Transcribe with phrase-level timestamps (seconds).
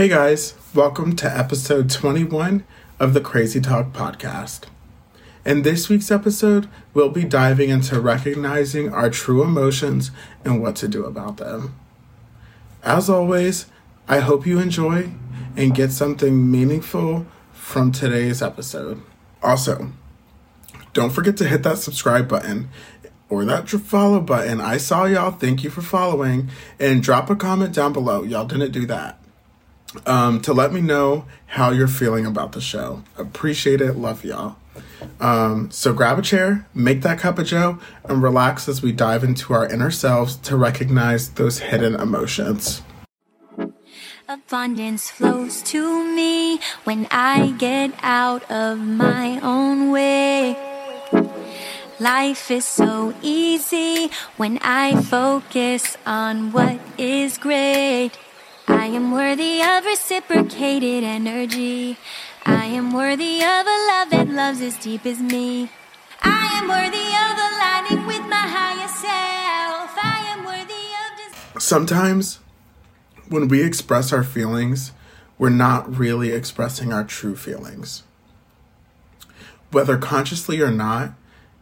[0.00, 2.64] Hey guys, welcome to episode 21
[2.98, 4.62] of the Crazy Talk podcast.
[5.44, 10.10] In this week's episode, we'll be diving into recognizing our true emotions
[10.42, 11.78] and what to do about them.
[12.82, 13.66] As always,
[14.08, 15.10] I hope you enjoy
[15.54, 19.02] and get something meaningful from today's episode.
[19.42, 19.92] Also,
[20.94, 22.70] don't forget to hit that subscribe button
[23.28, 24.62] or that follow button.
[24.62, 25.32] I saw y'all.
[25.32, 26.48] Thank you for following.
[26.78, 28.22] And drop a comment down below.
[28.22, 29.19] Y'all didn't do that
[30.06, 33.02] um, to let me know how you're feeling about the show.
[33.16, 33.94] Appreciate it.
[33.94, 34.56] Love y'all.
[35.20, 39.24] Um, so grab a chair, make that cup of joe, and relax as we dive
[39.24, 42.82] into our inner selves to recognize those hidden emotions.
[44.28, 50.56] Abundance flows to me when I get out of my own way.
[51.98, 58.12] Life is so easy when I focus on what is great.
[58.72, 61.96] I am worthy of reciprocated energy.
[62.46, 65.70] I am worthy of a love that loves as deep as me.
[66.22, 69.98] I am worthy of aligning with my higher self.
[70.02, 71.54] I am worthy of.
[71.54, 72.38] Des- Sometimes,
[73.28, 74.92] when we express our feelings,
[75.38, 78.02] we're not really expressing our true feelings.
[79.72, 81.12] Whether consciously or not,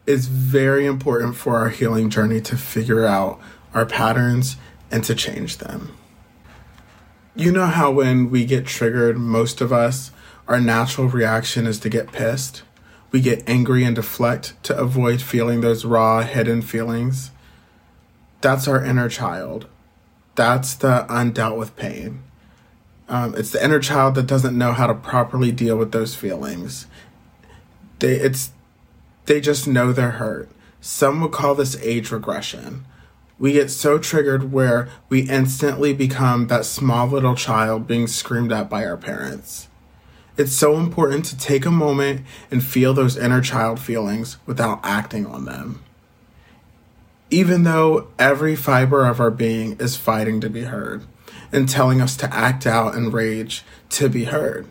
[0.07, 3.39] it's very important for our healing journey to figure out
[3.75, 4.57] our patterns
[4.91, 5.97] and to change them.
[7.39, 10.11] You know how when we get triggered, most of us,
[10.49, 12.65] our natural reaction is to get pissed?
[13.13, 17.31] We get angry and deflect to avoid feeling those raw, hidden feelings.
[18.41, 19.69] That's our inner child.
[20.35, 22.25] That's the undealt with pain.
[23.09, 26.89] Um, it's the inner child that doesn't know how to properly deal with those feelings.
[28.01, 28.51] They, it's,
[29.27, 30.51] they just know they're hurt.
[30.81, 32.85] Some would call this age regression
[33.39, 38.69] we get so triggered where we instantly become that small little child being screamed at
[38.69, 39.69] by our parents.
[40.37, 45.27] It's so important to take a moment and feel those inner child feelings without acting
[45.27, 45.83] on them.
[47.31, 51.03] Even though every fiber of our being is fighting to be heard
[51.53, 54.67] and telling us to act out and rage to be heard,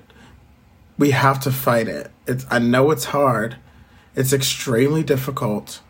[0.97, 2.11] we have to fight it.
[2.25, 3.57] It's, I know it's hard,
[4.15, 5.81] it's extremely difficult,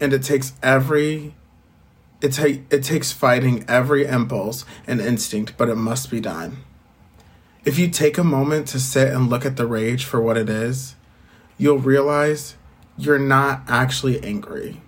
[0.00, 1.34] and it takes every
[2.20, 6.58] it, ta- it takes fighting every impulse and instinct, but it must be done.
[7.64, 10.48] If you take a moment to sit and look at the rage for what it
[10.48, 10.94] is,
[11.58, 12.56] you'll realize
[12.96, 14.80] you're not actually angry.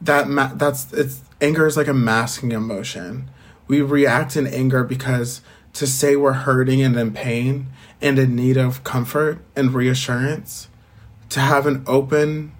[0.00, 3.30] That ma- that's it's anger is like a masking emotion.
[3.66, 5.40] We react in anger because
[5.74, 7.66] to say we're hurting and in pain
[8.00, 10.68] and in need of comfort and reassurance,
[11.30, 12.52] to have an open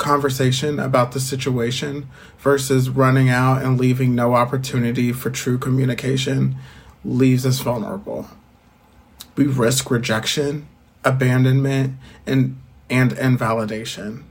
[0.00, 6.56] conversation about the situation versus running out and leaving no opportunity for true communication
[7.04, 8.26] leaves us vulnerable.
[9.36, 10.66] We risk rejection,
[11.04, 11.96] abandonment,
[12.26, 14.24] and, and invalidation.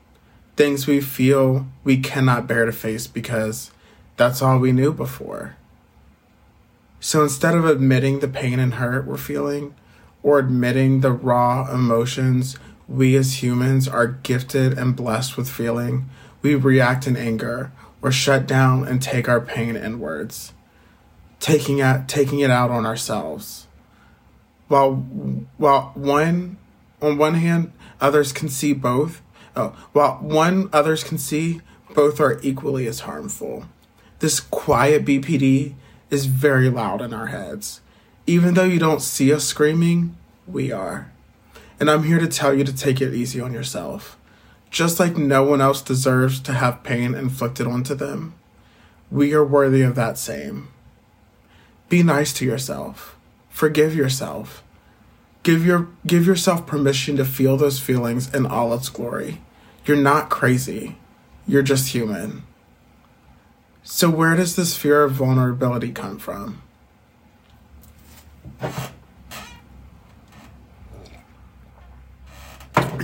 [0.58, 3.72] Things we feel we cannot bear to face because
[4.18, 5.56] that's all we knew before.
[7.00, 9.74] So instead of admitting the pain and hurt we're feeling,
[10.22, 12.58] or admitting the raw emotions
[12.90, 16.10] we as humans are gifted and blessed with feeling,
[16.42, 20.54] we react in anger or shut down and take our pain inwards,
[21.40, 23.68] taking it, taking it out on ourselves.
[24.68, 24.96] While,
[25.58, 26.58] while one,
[27.02, 29.22] on one hand, others can see both,
[29.56, 31.62] oh, while one others can see,
[31.94, 33.66] both are equally as harmful.
[34.20, 35.76] This quiet BPD
[36.10, 37.82] is very loud in our heads.
[38.26, 40.16] Even though you don't see us screaming,
[40.48, 41.12] we are.
[41.80, 44.18] And I'm here to tell you to take it easy on yourself.
[44.70, 48.36] Just like no one else deserves to have pain inflicted onto them,
[49.10, 50.68] we are worthy of that same.
[51.88, 53.18] Be nice to yourself.
[53.50, 54.64] Forgive yourself.
[55.42, 59.42] Give your give yourself permission to feel those feelings in all its glory.
[59.86, 60.98] You're not crazy.
[61.48, 62.44] You're just human.
[63.82, 66.62] So where does this fear of vulnerability come from?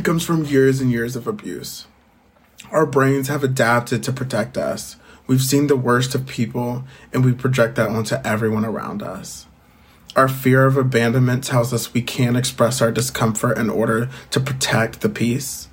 [0.05, 1.87] Comes from years and years of abuse.
[2.71, 4.97] Our brains have adapted to protect us.
[5.25, 9.47] We've seen the worst of people and we project that onto everyone around us.
[10.15, 15.01] Our fear of abandonment tells us we can't express our discomfort in order to protect
[15.01, 15.67] the peace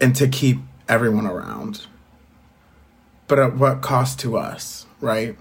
[0.00, 1.86] and to keep everyone around.
[3.26, 5.34] But at what cost to us, right?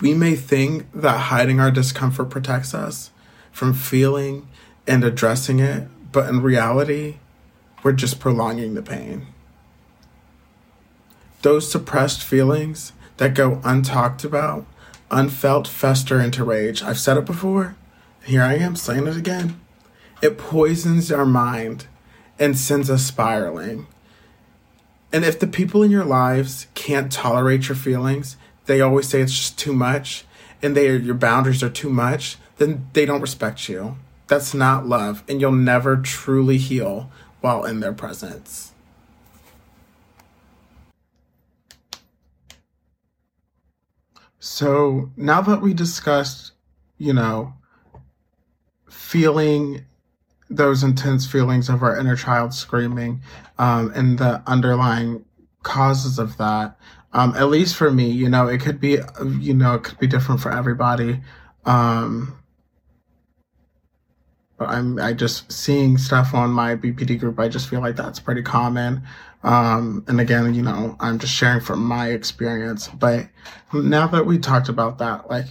[0.00, 3.10] We may think that hiding our discomfort protects us
[3.50, 4.48] from feeling
[4.86, 7.16] and addressing it, but in reality,
[7.82, 9.26] we're just prolonging the pain.
[11.42, 14.64] Those suppressed feelings that go untalked about,
[15.10, 16.82] unfelt fester into rage.
[16.82, 17.76] I've said it before.
[18.24, 19.60] Here I am saying it again.
[20.22, 21.88] It poisons our mind
[22.38, 23.86] and sends us spiraling.
[25.12, 29.36] And if the people in your lives can't tolerate your feelings, they always say it's
[29.36, 30.24] just too much,
[30.62, 33.96] and they your boundaries are too much, then they don't respect you.
[34.26, 37.10] That's not love, and you'll never truly heal
[37.40, 38.72] while in their presence.
[44.38, 46.52] So now that we discussed,
[46.98, 47.54] you know,
[48.88, 49.84] feeling
[50.50, 53.20] those intense feelings of our inner child screaming
[53.58, 55.24] um, and the underlying
[55.62, 56.78] causes of that,
[57.12, 58.98] um, at least for me, you know, it could be,
[59.38, 61.20] you know, it could be different for everybody.
[61.64, 62.38] Um,
[64.58, 67.38] I'm I just seeing stuff on my BPD group.
[67.38, 69.02] I just feel like that's pretty common.
[69.42, 72.88] Um, and again, you know, I'm just sharing from my experience.
[72.88, 73.28] But
[73.72, 75.46] now that we talked about that, like,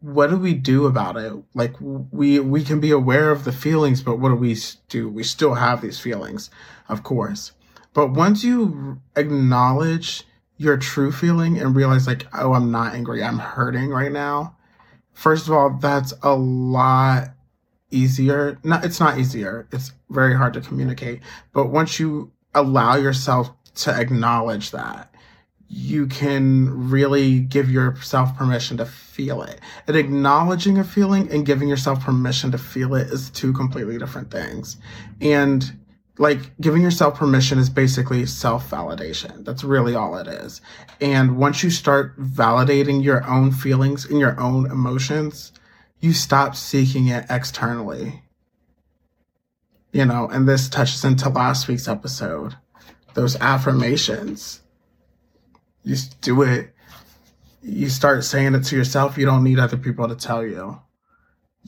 [0.00, 1.32] what do we do about it?
[1.54, 4.56] Like, we we can be aware of the feelings, but what do we
[4.88, 5.08] do?
[5.08, 6.50] We still have these feelings,
[6.88, 7.52] of course.
[7.92, 10.24] But once you acknowledge
[10.56, 14.56] your true feeling and realize, like, oh, I'm not angry, I'm hurting right now.
[15.12, 17.30] First of all, that's a lot
[17.90, 18.58] easier.
[18.62, 19.66] Not, it's not easier.
[19.72, 21.20] It's very hard to communicate.
[21.52, 25.14] But once you allow yourself to acknowledge that,
[25.70, 29.60] you can really give yourself permission to feel it.
[29.86, 34.30] And acknowledging a feeling and giving yourself permission to feel it is two completely different
[34.30, 34.78] things.
[35.20, 35.78] And
[36.18, 39.44] like giving yourself permission is basically self validation.
[39.44, 40.60] That's really all it is.
[41.00, 45.52] And once you start validating your own feelings and your own emotions,
[46.00, 48.22] you stop seeking it externally.
[49.92, 52.56] You know, and this touches into last week's episode.
[53.14, 54.60] Those affirmations.
[55.82, 56.74] You do it.
[57.62, 59.18] You start saying it to yourself.
[59.18, 60.80] You don't need other people to tell you.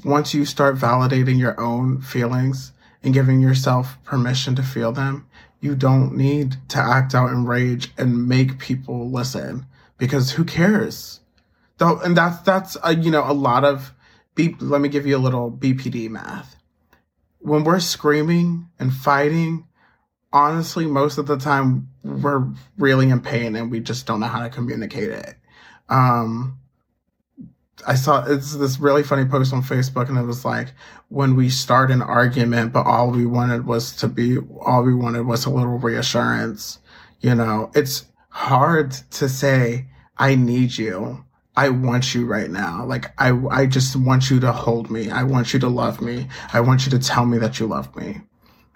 [0.05, 2.73] Once you start validating your own feelings
[3.03, 5.27] and giving yourself permission to feel them,
[5.61, 9.67] you don't need to act out in rage and make people listen
[9.99, 11.21] because who cares?
[11.79, 13.93] Though, and that's that's a, you know a lot of
[14.35, 16.56] B, let me give you a little BPD math.
[17.38, 19.67] When we're screaming and fighting,
[20.32, 22.47] honestly, most of the time we're
[22.79, 25.35] really in pain and we just don't know how to communicate it.
[25.88, 26.59] Um,
[27.87, 30.69] I saw it's this really funny post on Facebook and it was like
[31.09, 35.27] when we start an argument, but all we wanted was to be, all we wanted
[35.27, 36.79] was a little reassurance.
[37.21, 39.87] You know, it's hard to say,
[40.19, 41.25] I need you
[41.56, 42.85] I want you right now.
[42.85, 45.11] Like I I just want you to hold me.
[45.11, 46.29] I want you to love me.
[46.52, 48.20] I want you to tell me that you love me.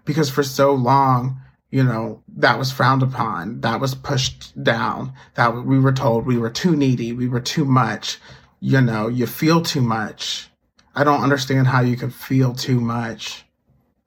[0.04, 1.40] Because for so long,
[1.70, 3.60] you know, that was frowned upon.
[3.60, 5.12] That was pushed down.
[5.34, 8.18] That we were told we were too needy, we were too much.
[8.60, 10.50] You know, you feel too much.
[10.94, 13.44] I don't understand how you can feel too much.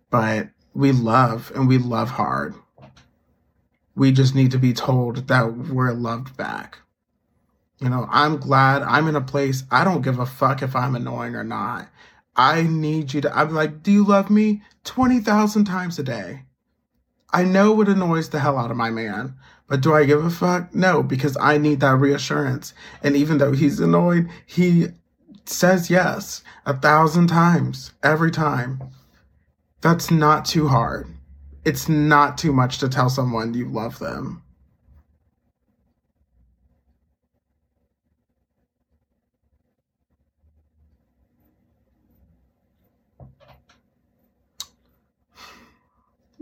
[0.10, 2.56] But we love and we love hard.
[3.96, 6.80] We just need to be told that we're loved back.
[7.80, 10.96] You know, I'm glad I'm in a place I don't give a fuck if I'm
[10.96, 11.90] annoying or not.
[12.36, 14.62] I need you to, I'm like, do you love me?
[14.84, 16.44] 20,000 times a day.
[17.32, 19.36] I know what annoys the hell out of my man,
[19.68, 20.74] but do I give a fuck?
[20.74, 22.74] No, because I need that reassurance.
[23.04, 24.88] And even though he's annoyed, he
[25.46, 28.82] says yes a thousand times every time.
[29.82, 31.08] That's not too hard.
[31.66, 34.42] It's not too much to tell someone you love them.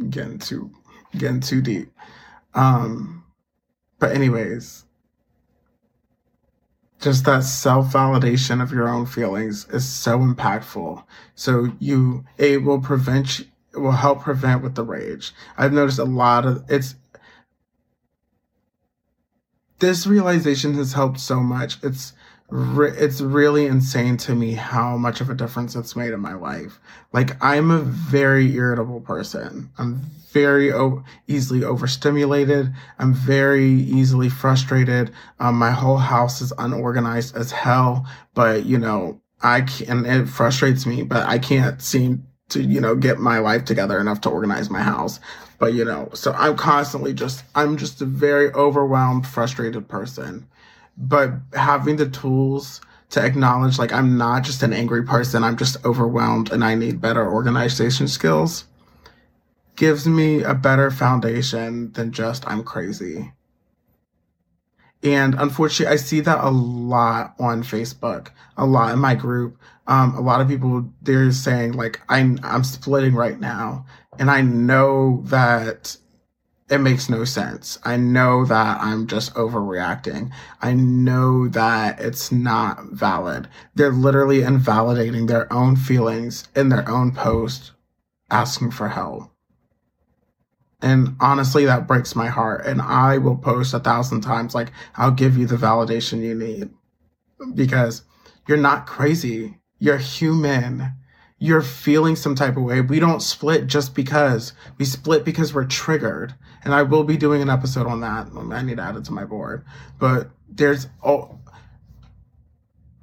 [0.10, 0.72] Getting too
[1.18, 1.92] getting too deep.
[2.54, 3.24] Um,
[4.00, 4.86] but anyways,
[7.00, 11.04] just that self validation of your own feelings is so impactful.
[11.36, 15.34] So you it will prevent it will help prevent with the rage.
[15.58, 16.96] I've noticed a lot of it's
[19.80, 21.78] this realization has helped so much.
[21.84, 22.14] It's
[22.50, 26.34] re- it's really insane to me how much of a difference it's made in my
[26.34, 26.80] life.
[27.12, 29.70] Like I'm a very irritable person.
[29.78, 32.74] I'm very o- easily overstimulated.
[33.00, 35.12] I'm very easily frustrated.
[35.40, 40.86] Um, my whole house is unorganized as hell, but you know, I can, it frustrates
[40.86, 44.70] me, but I can't seem to, you know, get my life together enough to organize
[44.70, 45.20] my house.
[45.58, 50.48] But, you know, so I'm constantly just, I'm just a very overwhelmed, frustrated person
[50.98, 55.84] but having the tools to acknowledge like I'm not just an angry person, I'm just
[55.86, 58.66] overwhelmed and I need better organization skills
[59.76, 63.34] gives me a better foundation than just I'm crazy.
[65.04, 69.58] And unfortunately, I see that a lot on Facebook, a lot in my group.
[69.88, 73.86] Um, a lot of people, they're saying like, I'm, I'm splitting right now.
[74.18, 75.98] And I know that
[76.70, 77.78] it makes no sense.
[77.84, 80.32] I know that I'm just overreacting.
[80.62, 83.48] I know that it's not valid.
[83.76, 87.72] They're literally invalidating their own feelings in their own post,
[88.32, 89.32] asking for help.
[90.82, 92.66] And honestly, that breaks my heart.
[92.66, 96.70] And I will post a thousand times, like, I'll give you the validation you need
[97.54, 98.04] because
[98.48, 99.60] you're not crazy.
[99.78, 100.94] You're human
[101.38, 102.82] you're feeling some type of way.
[102.82, 104.54] We don't split just because.
[104.78, 106.34] We split because we're triggered.
[106.66, 108.28] And I will be doing an episode on that.
[108.36, 109.64] I need to add it to my board.
[110.00, 110.88] But there's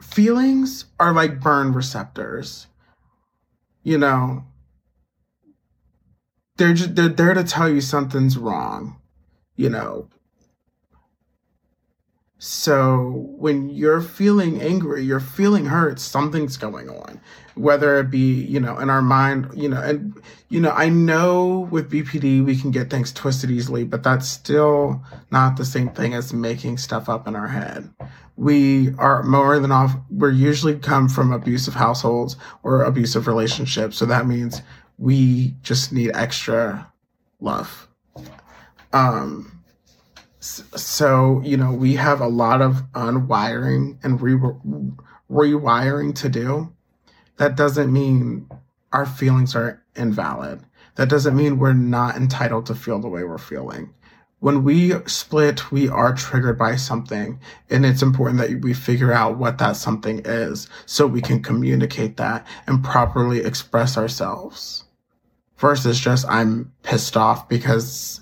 [0.01, 2.67] feelings are like burn receptors.
[3.85, 4.45] You know,
[6.57, 9.01] they're just they're there to tell you something's wrong.
[9.57, 10.09] You know,
[12.45, 17.21] so when you're feeling angry, you're feeling hurt, something's going on.
[17.55, 21.69] Whether it be, you know, in our mind, you know, and, you know, I know
[21.71, 26.15] with BPD we can get things twisted easily, but that's still not the same thing
[26.15, 27.89] as making stuff up in our head.
[28.35, 33.97] We are more than off, we're usually come from abusive households or abusive relationships.
[33.97, 34.63] So that means
[34.99, 36.91] we just need extra
[37.39, 37.87] love.
[38.93, 39.62] Um,
[40.43, 44.35] so you know we have a lot of unwiring and re-
[45.31, 46.73] rewiring to do.
[47.37, 48.49] That doesn't mean
[48.93, 50.63] our feelings are invalid.
[50.97, 53.95] That doesn't mean we're not entitled to feel the way we're feeling.
[54.41, 57.39] When we split we are triggered by something
[57.71, 62.17] and it's important that we figure out what that something is so we can communicate
[62.17, 64.85] that and properly express ourselves
[65.59, 68.22] versus just i'm pissed off because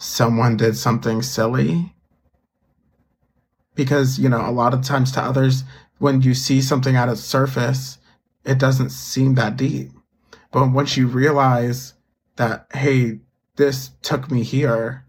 [0.00, 1.94] someone did something silly.
[3.74, 5.62] Because, you know, a lot of times to others,
[5.98, 7.98] when you see something at its surface,
[8.44, 9.90] it doesn't seem that deep.
[10.50, 11.94] But once you realize
[12.36, 13.20] that, hey,
[13.56, 15.04] this took me here,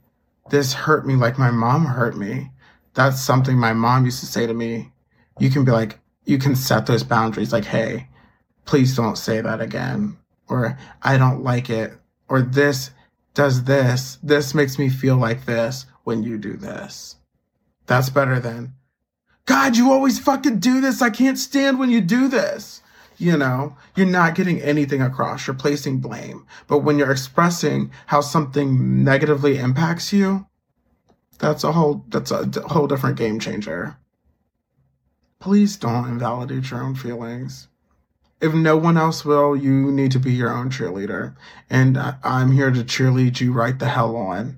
[0.49, 2.51] this hurt me like my mom hurt me,
[2.93, 4.91] that's something my mom used to say to me.
[5.39, 8.09] You can be like, you can set those boundaries like, hey,
[8.65, 10.17] please don't say that again.
[10.49, 11.93] Or I don't like it.
[12.27, 12.91] Or this
[13.33, 14.17] does this.
[14.21, 17.15] This makes me feel like this when you do this.
[17.87, 18.73] That's better than,
[19.45, 21.01] God, you always fucking do this.
[21.01, 22.81] I can't stand when you do this.
[23.17, 25.45] You know, you're not getting anything across.
[25.45, 26.45] You're placing blame.
[26.67, 30.47] But when you're expressing how something negatively impacts you,
[31.37, 33.97] that's a whole, that's a whole different game changer.
[35.39, 37.67] Please don't invalidate your own feelings
[38.41, 41.35] if no one else will, you need to be your own cheerleader.
[41.69, 44.57] And I'm here to cheerlead you right the hell on.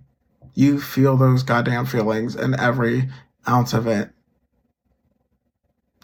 [0.54, 3.10] You feel those goddamn feelings and every
[3.48, 4.12] ounce of it.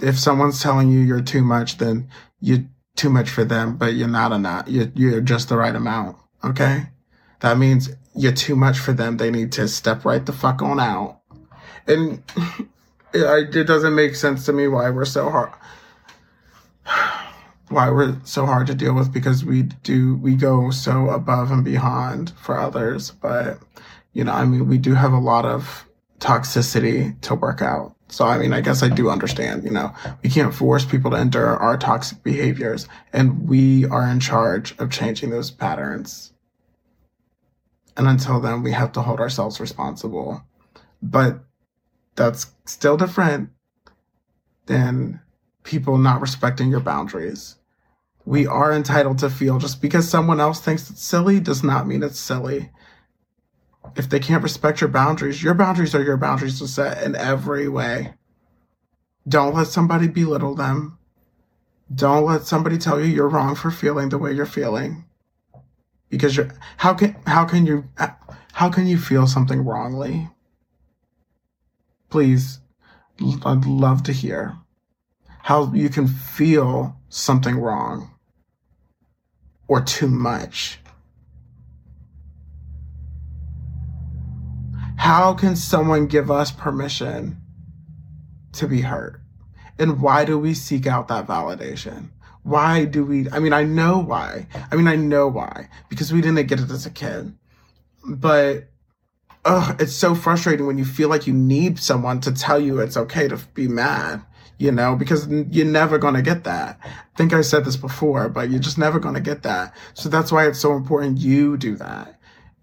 [0.02, 2.10] If someone's telling you you're too much, then
[2.42, 4.68] you're too much for them, but you're not enough.
[4.68, 6.18] You're, you're just the right amount.
[6.44, 6.88] Okay.
[7.40, 9.18] That means you're too much for them.
[9.18, 11.22] They need to step right the fuck on out.
[11.88, 12.24] And
[13.14, 15.52] it, it doesn't make sense to me why we're so hard
[17.70, 21.64] why we're so hard to deal with because we do we go so above and
[21.64, 23.12] beyond for others.
[23.12, 23.60] But
[24.14, 25.86] you know i mean we do have a lot of
[26.20, 27.96] toxicity to work out.
[28.10, 31.18] So i mean i guess i do understand you know we can't force people to
[31.18, 36.34] endure our toxic behaviors and we are in charge of changing those patterns.
[37.96, 40.44] And until then we have to hold ourselves responsible.
[41.02, 41.40] But
[42.16, 43.50] that's still different
[44.66, 45.22] than
[45.64, 47.60] people not respecting your boundaries
[48.30, 49.58] we are entitled to feel.
[49.58, 52.70] Just because someone else thinks it's silly does not mean it's silly.
[53.96, 57.68] If they can't respect your boundaries, your boundaries are your boundaries to set in every
[57.68, 58.14] way.
[59.28, 61.00] Don't let somebody belittle them.
[61.94, 65.06] Don't let somebody tell you you're wrong for feeling the way you're feeling.
[66.10, 67.90] Because you're how can how can you
[68.54, 70.30] how can you feel something wrongly?
[72.12, 72.60] Please,
[73.44, 74.56] I'd love to hear
[75.50, 78.12] how you can feel something wrong
[79.68, 80.80] or too much?
[84.96, 87.42] How can someone give us permission
[88.52, 89.22] to be hurt?
[89.80, 92.12] And why do we seek out that validation?
[92.44, 93.28] Why do we?
[93.32, 94.46] I mean, I know why.
[94.72, 95.68] I mean, I know why.
[95.90, 97.36] Because we didn't get it as a kid.
[98.08, 98.70] But
[99.46, 102.98] ugh, it's so frustrating when you feel like you need someone to tell you it's
[102.98, 104.24] okay to be mad
[104.60, 106.78] you know, because you're never going to get that.
[106.84, 109.74] I think I said this before, but you're just never going to get that.
[109.96, 112.20] So that's why it's so important you do that.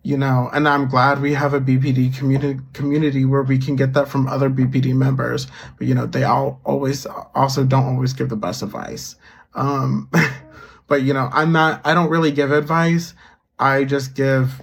[0.06, 3.92] you know, and I'm glad we have a BPD community community where we can get
[3.94, 5.48] that from other BPD members.
[5.78, 9.16] But you know, they all always also don't always give the best advice.
[9.54, 10.08] Um,
[10.86, 11.80] but you know, I'm not.
[11.84, 13.14] I don't really give advice.
[13.58, 14.62] I just give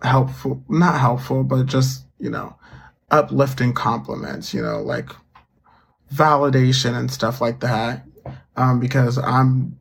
[0.00, 2.56] helpful, not helpful, but just you know,
[3.10, 4.54] uplifting compliments.
[4.54, 5.10] You know, like
[6.12, 8.04] validation and stuff like that
[8.56, 9.76] um, because I'm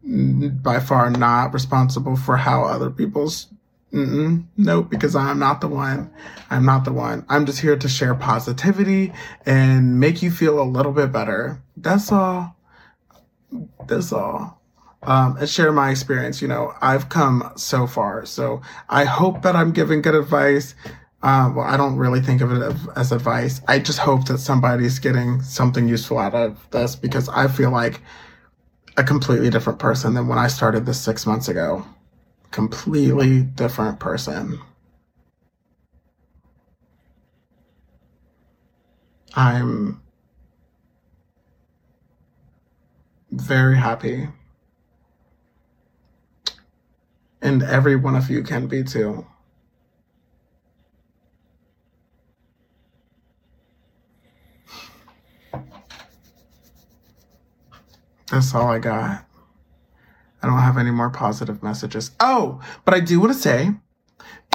[0.62, 3.48] by far not responsible for how other people's.
[3.94, 6.12] Mm-mm, nope, because I'm not the one.
[6.50, 7.25] I'm not the one.
[7.30, 9.13] I'm just here to share positivity
[9.46, 11.62] and make you feel a little bit better.
[11.77, 12.56] That's all.
[13.86, 14.60] That's all.
[15.03, 16.42] Um, and share my experience.
[16.42, 18.25] You know, I've come so far.
[18.25, 20.74] So I hope that I'm giving good advice.
[21.24, 23.62] Uh, well, I don't really think of it as advice.
[23.68, 28.01] I just hope that somebody's getting something useful out of this because I feel like
[28.98, 31.86] a completely different person than when I started this six months ago.
[32.51, 34.60] Completely different person.
[39.36, 40.01] I'm
[43.32, 44.30] very happy.
[47.44, 49.27] And every one of you can be too.
[58.33, 59.27] That's all I got.
[60.41, 62.09] I don't have any more positive messages.
[62.19, 63.69] Oh, but I do want to say,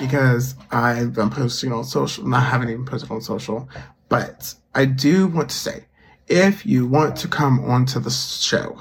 [0.00, 3.68] because I've been posting on social, not having even posted on social,
[4.08, 5.85] but I do want to say,
[6.26, 8.80] if you want to come onto the show,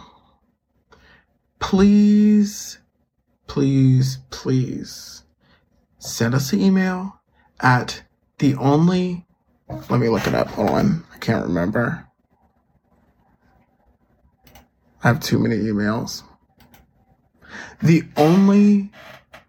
[1.60, 2.80] please,
[3.46, 5.26] please, please
[6.00, 7.22] send us an email
[7.60, 8.02] at
[8.40, 9.28] the only,
[9.92, 10.48] let me look it up.
[10.48, 11.04] Hold on.
[11.14, 12.07] I can't remember.
[15.08, 16.24] Have too many emails.
[17.82, 18.92] The only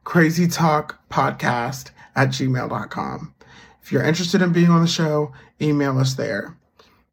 [0.05, 3.35] crazy talk podcast at gmail.com.
[3.83, 6.57] If you're interested in being on the show, email us there.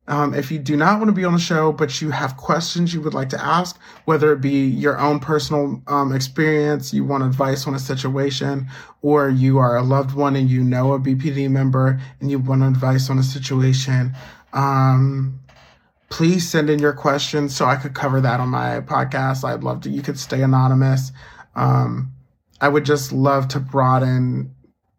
[0.07, 2.93] Um, if you do not want to be on the show, but you have questions
[2.93, 7.23] you would like to ask, whether it be your own personal um, experience, you want
[7.23, 8.67] advice on a situation,
[9.01, 12.61] or you are a loved one and you know a BPD member and you want
[12.61, 14.13] advice on a situation,
[14.53, 15.39] um,
[16.09, 19.43] please send in your questions so I could cover that on my podcast.
[19.43, 21.11] I'd love to, you could stay anonymous.
[21.55, 22.11] Um,
[22.61, 24.53] I would just love to broaden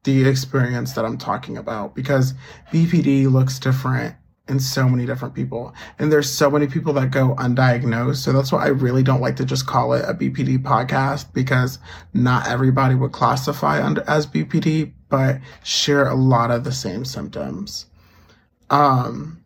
[0.05, 2.35] the experience that I'm talking about because
[2.73, 4.14] BPD looks different
[4.49, 5.75] in so many different people.
[5.99, 8.16] And there's so many people that go undiagnosed.
[8.16, 11.79] So that's why I really don't like to just call it a BPD podcast because
[12.14, 17.87] not everybody would classify under as BPD, but share a lot of the same symptoms.
[18.71, 19.45] Um,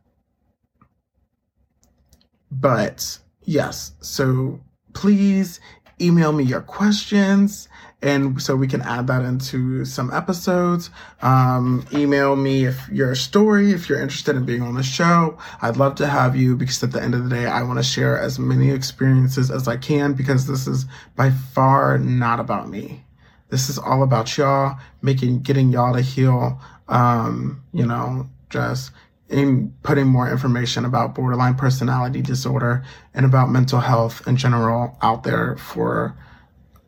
[2.50, 4.60] but yes, so
[4.92, 5.60] please
[6.00, 7.68] email me your questions
[8.02, 10.90] and so we can add that into some episodes.
[11.20, 15.36] Um, email me if your story, if you're interested in being on the show.
[15.60, 17.82] I'd love to have you because at the end of the day, I want to
[17.82, 23.04] share as many experiences as I can because this is by far not about me.
[23.50, 26.60] This is all about y'all making, getting y'all to heal.
[26.88, 28.92] Um, you know, just
[29.30, 35.22] in putting more information about borderline personality disorder and about mental health in general out
[35.22, 36.16] there for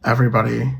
[0.05, 0.75] everybody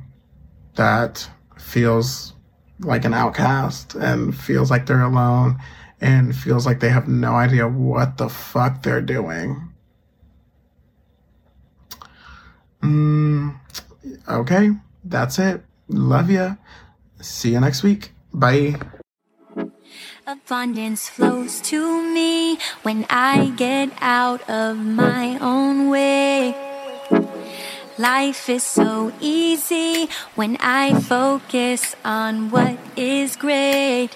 [0.75, 2.35] that feels
[2.81, 5.57] like an outcast and feels like they're alone
[6.01, 9.69] and feels like they have no idea what the fuck they're doing.
[12.83, 13.57] Mm,
[14.29, 14.71] okay,
[15.05, 15.63] that's it.
[15.89, 16.57] Love ya.
[17.21, 18.11] See you next week.
[18.35, 18.81] Bye.
[20.25, 26.55] Abundance flows to me when I get out of my own way.
[27.99, 34.11] Life is so easy when I focus on what is great.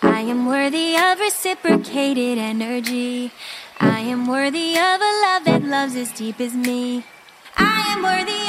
[0.00, 3.32] I am worthy of reciprocated energy.
[3.80, 7.02] I am worthy of a love that loves as deep as me.
[7.56, 8.47] I am worthy.